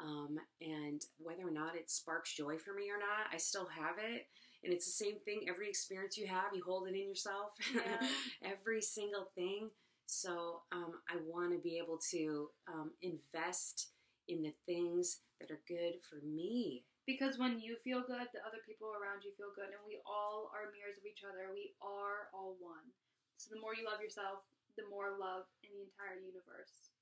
[0.00, 3.98] Um, and whether or not it sparks joy for me or not, I still have
[3.98, 4.26] it.
[4.64, 5.46] And it's the same thing.
[5.48, 7.50] Every experience you have, you hold it in yourself.
[7.74, 8.06] Yeah.
[8.42, 9.70] Every single thing.
[10.06, 13.90] So um, I want to be able to um, invest
[14.28, 16.84] in the things that are good for me.
[17.06, 20.54] Because when you feel good, the other people around you feel good, and we all
[20.54, 21.50] are mirrors of each other.
[21.50, 22.86] We are all one.
[23.42, 24.46] So the more you love yourself,
[24.78, 26.94] the more love in the entire universe.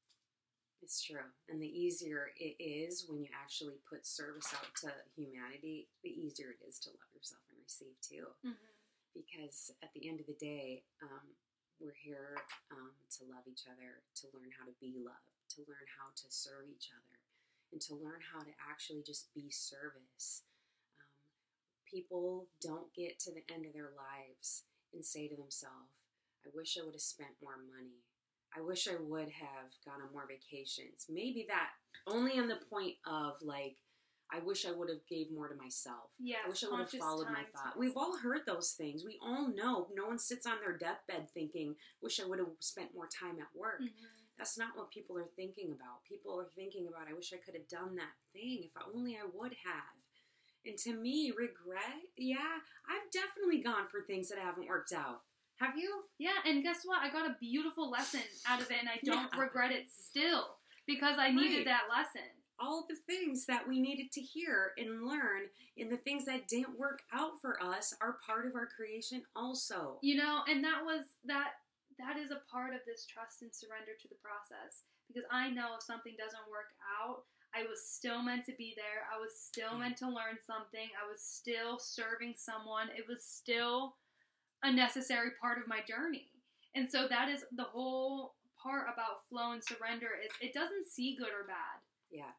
[0.81, 1.29] It's true.
[1.53, 6.57] And the easier it is when you actually put service out to humanity, the easier
[6.57, 8.27] it is to love yourself receive too.
[8.43, 8.71] Mm-hmm.
[9.15, 11.39] Because at the end of the day, um,
[11.79, 12.35] we're here
[12.75, 16.27] um, to love each other, to learn how to be loved, to learn how to
[16.29, 17.15] serve each other,
[17.71, 20.43] and to learn how to actually just be service.
[20.99, 21.15] Um,
[21.87, 25.95] people don't get to the end of their lives and say to themselves,
[26.47, 28.03] I wish I would have spent more money.
[28.57, 31.07] I wish I would have gone on more vacations.
[31.09, 31.71] Maybe that
[32.07, 33.79] only on the point of like,
[34.33, 36.11] I wish I would have gave more to myself.
[36.19, 37.77] Yeah, I wish I would have followed my thought.
[37.79, 39.05] We've all heard those things.
[39.05, 39.89] We all know.
[39.95, 43.55] No one sits on their deathbed thinking, "Wish I would have spent more time at
[43.55, 43.93] work." Mhm.
[44.37, 46.05] That's not what people are thinking about.
[46.05, 48.65] People are thinking about, "I wish I could have done that thing.
[48.65, 49.97] If only I would have."
[50.65, 55.25] And to me, regret, yeah, I've definitely gone for things that haven't worked out.
[55.57, 56.05] Have you?
[56.19, 57.01] Yeah, and guess what?
[57.03, 59.41] I got a beautiful lesson out of it, and I don't Yeah.
[59.41, 61.65] regret it still because I needed Right.
[61.67, 62.29] that lesson.
[62.61, 66.79] All the things that we needed to hear and learn and the things that didn't
[66.79, 69.99] work out for us are part of our creation also.
[70.03, 71.53] You know, and that was that
[71.99, 75.77] that is a part of this trust and surrender to the process because I know
[75.77, 76.71] if something doesn't work
[77.03, 79.11] out, I was still meant to be there.
[79.11, 80.87] I was still meant to learn something.
[80.95, 82.89] I was still serving someone.
[82.95, 83.97] It was still
[84.63, 86.31] a necessary part of my journey.
[86.75, 91.17] And so that is the whole part about flow and surrender is it doesn't see
[91.19, 91.83] good or bad.
[92.11, 92.31] Yeah.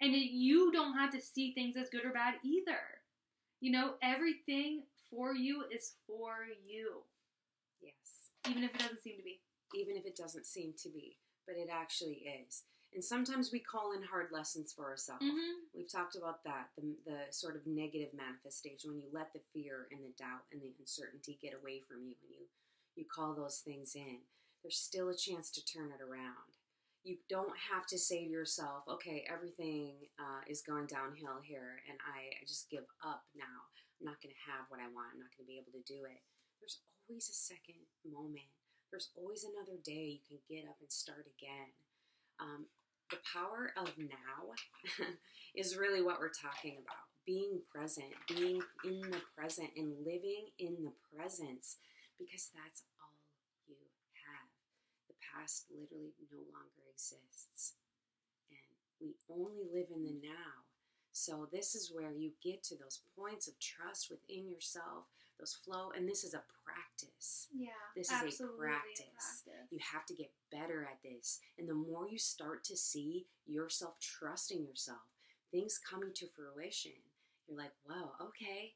[0.00, 3.02] And it, you don't have to see things as good or bad either.
[3.60, 7.02] You know, everything for you is for you,
[7.82, 8.30] Yes.
[8.48, 9.40] even if it doesn't seem to be.
[9.74, 12.62] Even if it doesn't seem to be, but it actually is.
[12.94, 15.22] And sometimes we call in hard lessons for ourselves.
[15.22, 15.68] Mm-hmm.
[15.74, 19.88] We've talked about that, the, the sort of negative manifestation when you let the fear
[19.92, 22.46] and the doubt and the uncertainty get away from you when you,
[22.96, 24.18] you call those things in.
[24.62, 26.57] There's still a chance to turn it around.
[27.04, 31.96] You don't have to say to yourself, okay, everything uh, is going downhill here and
[32.04, 33.58] I, I just give up now.
[33.98, 35.16] I'm not going to have what I want.
[35.16, 36.20] I'm not going to be able to do it.
[36.60, 38.50] There's always a second moment.
[38.90, 41.72] There's always another day you can get up and start again.
[42.40, 42.68] Um,
[43.10, 44.52] the power of now
[45.56, 47.08] is really what we're talking about.
[47.24, 51.76] Being present, being in the present, and living in the presence
[52.16, 53.12] because that's all
[53.68, 53.76] you
[54.24, 54.48] have.
[55.12, 57.74] The past literally no longer exists.
[58.50, 58.58] And
[59.00, 60.66] we only live in the now.
[61.12, 65.06] So, this is where you get to those points of trust within yourself,
[65.38, 67.48] those flow, and this is a practice.
[67.52, 67.70] Yeah.
[67.96, 69.42] This is a absolutely practice.
[69.46, 69.66] practice.
[69.70, 71.40] You have to get better at this.
[71.58, 75.02] And the more you start to see yourself trusting yourself,
[75.50, 76.92] things coming to fruition,
[77.48, 78.74] you're like, wow, okay,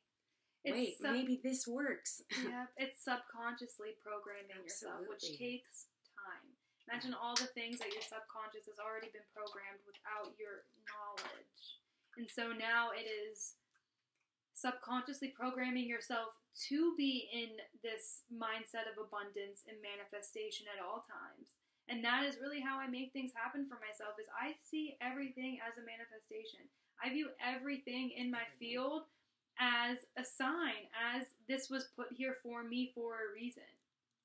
[0.65, 2.23] It's wait, sub- maybe this works.
[2.33, 6.52] Yep, it's subconsciously programming yourself, which takes time.
[6.91, 11.81] Imagine all the things that your subconscious has already been programmed without your knowledge.
[12.19, 13.57] And so now it is
[14.53, 16.37] subconsciously programming yourself
[16.69, 21.57] to be in this mindset of abundance and manifestation at all times.
[21.89, 25.59] And that is really how I make things happen for myself is I see everything
[25.65, 26.69] as a manifestation.
[27.03, 29.09] I view everything in my field
[29.59, 33.67] as a sign, as this was put here for me for a reason.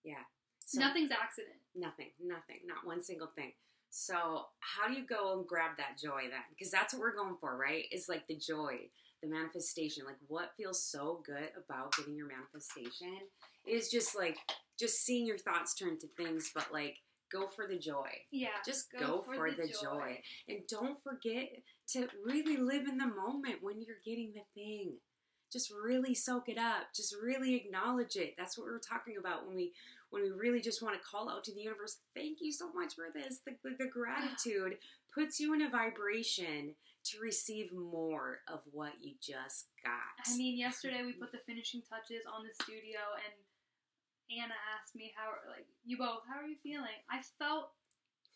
[0.03, 0.23] yeah.
[0.67, 1.55] So, Nothing's accident.
[1.75, 3.53] Nothing, nothing, not one single thing.
[3.89, 6.43] So, how do you go and grab that joy then?
[6.49, 7.85] Because that's what we're going for, right?
[7.89, 8.75] Is like the joy,
[9.23, 10.03] the manifestation.
[10.05, 13.17] Like, what feels so good about getting your manifestation
[13.65, 14.37] is just like,
[14.77, 16.97] just seeing your thoughts turn to things, but like,
[17.31, 18.09] go for the joy.
[18.29, 18.59] Yeah.
[18.65, 20.19] Just go, for, the, joy.
[20.49, 21.47] And don't forget
[21.93, 24.97] to really live in the moment when you're getting the thing.
[25.51, 26.87] Just really soak it up.
[26.93, 28.33] Just really acknowledge it.
[28.37, 29.71] That's what we're talking about when we
[30.09, 32.95] when we really just want to call out to the universe, thank you so much
[32.95, 33.39] for this.
[33.45, 34.77] The, the, the gratitude
[35.13, 40.31] puts you in a vibration to receive more of what you just got.
[40.31, 45.13] I mean, yesterday we put the finishing touches on the studio, and Anna asked me
[45.15, 46.99] how, like, you both, how are you feeling?
[47.09, 47.71] I felt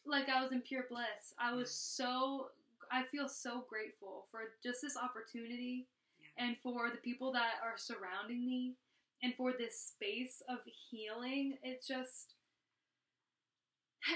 [0.06, 1.34] like I was in pure bliss.
[1.40, 2.48] I was so,
[2.92, 5.88] I feel so grateful for just this opportunity
[6.20, 6.46] Yeah.
[6.48, 8.76] and for the people that are surrounding me
[9.24, 11.58] and for this space of healing.
[11.64, 12.34] It just,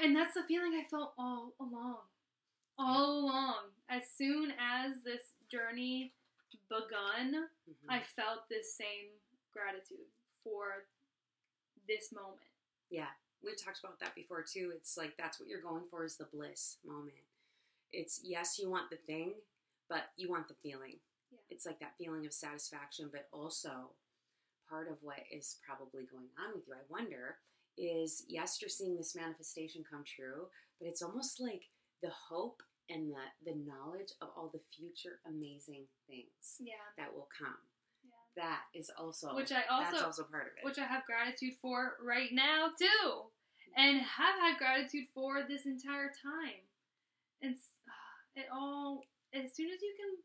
[0.04, 1.98] and that's the feeling I felt all along.
[2.78, 3.56] All along.
[3.90, 6.14] As soon as this journey
[6.70, 7.90] begun, Mhm.
[7.90, 9.12] I felt this same
[9.52, 10.12] gratitude
[10.44, 10.88] for
[11.88, 12.42] this moment.
[12.90, 14.72] Yeah, we've talked about that before too.
[14.76, 17.24] It's like that's what you're going for is the bliss moment.
[17.92, 19.42] It's yes, you want the thing,
[19.88, 21.00] but you want the feeling.
[21.32, 21.40] Yeah.
[21.50, 23.96] It's like that feeling of satisfaction, but also
[24.70, 26.74] part of what is probably going on with you.
[26.74, 27.38] I wonder
[27.78, 30.48] is yes, you're seeing this manifestation come true,
[30.80, 31.64] but it's almost like
[32.02, 36.76] the hope and the the knowledge of all the future amazing things Yeah.
[36.98, 37.58] that will come.
[38.04, 38.44] Yeah.
[38.44, 40.64] That is also Which I also that's also part of it.
[40.66, 43.24] which I have gratitude for right now too.
[43.78, 46.64] And have had gratitude for this entire time.
[47.42, 47.56] And
[48.36, 49.02] it all
[49.34, 50.16] as soon as you can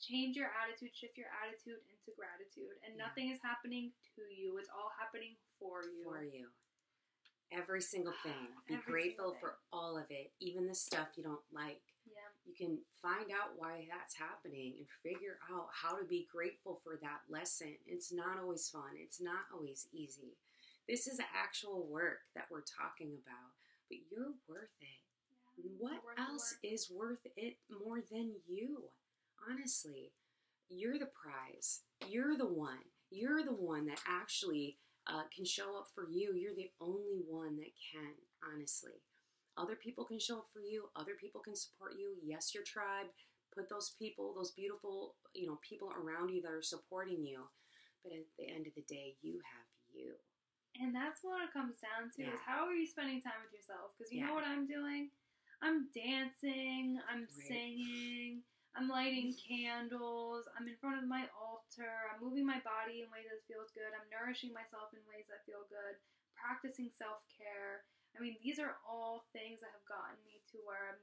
[0.00, 3.06] change your attitude, shift your attitude into gratitude and Yeah.
[3.06, 4.56] nothing is happening to you.
[4.58, 6.02] It's all happening for you.
[6.04, 6.50] for you.
[7.52, 8.54] Every single thing.
[8.66, 11.82] Be Every grateful for all of it, even the stuff you don't like.
[12.06, 12.28] Yeah.
[12.46, 16.96] You can find out why that's happening and figure out how to be grateful for
[17.02, 17.76] that lesson.
[17.86, 20.36] It's not always fun, it's not always easy.
[20.88, 23.52] This is actual work that we're talking about,
[23.88, 25.00] but you're worth it.
[25.56, 25.70] yeah.
[25.78, 28.84] What worth else is worth it more than you?
[29.48, 30.12] Honestly,
[30.68, 31.82] you're the prize.
[32.08, 32.84] You're the one.
[33.10, 36.34] You're the one that actually uh, can show up for you.
[36.34, 38.14] You're the only one that can,
[38.52, 39.02] honestly.
[39.56, 40.88] Other people can show up for you.
[40.94, 42.14] Other people can support you.
[42.22, 43.06] Yes, your tribe.
[43.54, 47.42] Put those people, those beautiful, you know, people around you that are supporting you.
[48.04, 50.14] But at the end of the day, you have you.
[50.80, 52.32] And that's what it comes down to Yeah.
[52.32, 53.90] is how are you spending time with yourself?
[53.98, 54.26] Because you Yeah.
[54.28, 55.10] know what I'm doing?
[55.62, 57.28] I'm dancing, I'm Right.
[57.48, 58.44] singing,
[58.78, 63.26] I'm lighting candles, I'm in front of my altar, I'm moving my body in ways
[63.26, 65.98] that feels good, I'm nourishing myself in ways that feel good,
[66.38, 67.82] practicing self care.
[68.14, 71.02] I mean, these are all things that have gotten me to where I'm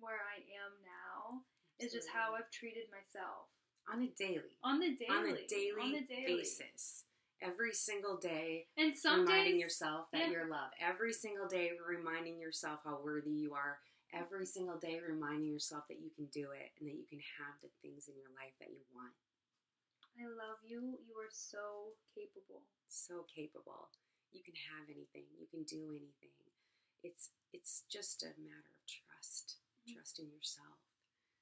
[0.00, 1.44] where I am now.
[1.80, 3.50] Is just how I've treated myself.
[3.90, 5.10] on a daily, On the daily.
[5.10, 6.40] on a daily, on the daily.
[6.40, 7.04] basis.
[7.42, 10.30] Every single day, And some reminding days yourself that yeah.
[10.30, 10.72] you're loved.
[10.80, 13.78] Every single day, reminding yourself how worthy you are.
[14.14, 17.58] Every single day, reminding yourself that you can do it and that you can have
[17.60, 19.10] the things in your life that you want.
[20.14, 20.94] I love you.
[21.02, 22.62] You are so capable.
[22.86, 23.90] So capable.
[24.30, 25.26] You can have anything.
[25.34, 26.34] You can do anything.
[27.02, 29.58] It's it's just a matter of trust.
[29.86, 29.94] Mhm.
[29.94, 30.78] Trust in yourself.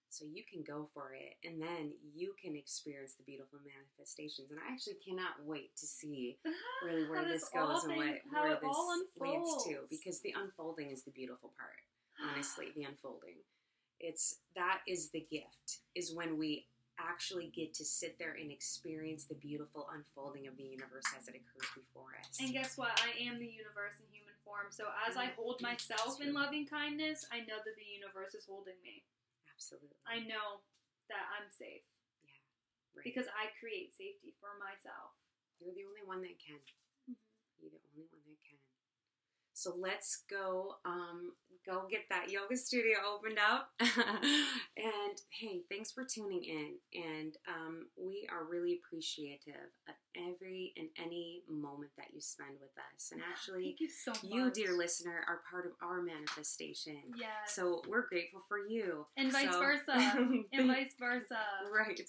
[0.09, 4.51] So you can go for it, and then you can experience the beautiful manifestations.
[4.51, 6.39] And I actually cannot wait to see
[6.85, 8.77] really where this goes and what where this
[9.21, 11.81] leads to because the unfolding is the beautiful part
[12.21, 13.37] honestly the unfolding
[14.01, 16.67] it's that is the gift is when we
[17.01, 21.35] actually get to sit there and experience the beautiful unfolding of the universe as it
[21.35, 22.93] occurs before us And guess what?
[23.01, 24.69] I am the universe in human form.
[24.71, 28.77] So as I hold myself in loving kindness, I know that the universe is holding
[28.85, 29.03] me.
[29.51, 29.97] Absolutely.
[30.07, 30.63] I know
[31.11, 31.83] that I'm safe
[32.23, 32.39] Yeah.
[32.95, 33.03] Right.
[33.09, 35.17] because I create safety for myself.
[35.59, 36.61] You're the only one that can.
[37.09, 37.17] Mhm.
[37.59, 38.62] You're the only one that can.
[39.63, 41.33] So let's go um
[41.65, 43.71] go get that yoga studio opened up.
[43.81, 46.75] and hey, thanks for tuning in.
[46.95, 52.73] And um, we are really appreciative of every and any moment that you spend with
[52.95, 53.11] us.
[53.13, 56.97] And actually, you so you, dear listener, are part of our manifestation.
[57.17, 57.55] Yes.
[57.55, 59.07] So we're grateful for you.
[59.17, 59.93] and vice So- versa.
[60.53, 61.39] and vice versa.
[61.73, 62.01] Right.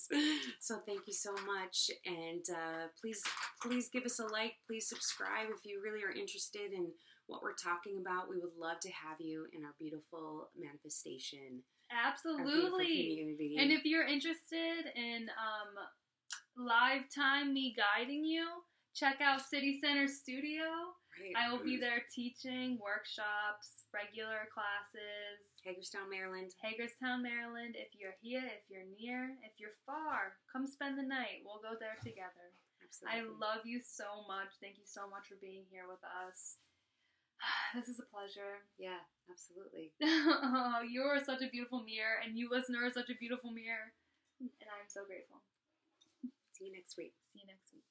[0.59, 3.21] So thank you so much, and uh, please,
[3.61, 4.53] please give us a like.
[4.67, 6.87] Please subscribe if you really are interested in
[7.27, 8.29] what we're talking about.
[8.29, 13.15] We would love to have you in our beautiful manifestation, our beautiful Absolutely.
[13.15, 13.57] community.
[13.59, 15.71] And if you're interested in um,
[16.57, 18.47] live time me guiding you,
[18.93, 20.95] check out City Center Studio.
[21.13, 21.37] Right.
[21.37, 25.45] I will be there teaching workshops, regular classes.
[25.61, 26.57] Hagerstown, Maryland.
[26.57, 27.77] Hagerstown, Maryland.
[27.77, 31.45] If you're here, if you're near, if you're far, come spend the night.
[31.45, 32.49] We'll go there together.
[32.81, 33.13] Absolutely.
[33.13, 34.57] I love you so much.
[34.57, 36.57] Thank you so much for being here with us.
[37.75, 38.65] This is a pleasure.
[38.77, 39.93] Yeah, absolutely.
[40.01, 43.93] Oh, you are such a beautiful mirror, and you listener are such a beautiful mirror.
[44.41, 45.41] And I'm so grateful.
[46.53, 47.13] See you next week.
[47.33, 47.83] See you next week.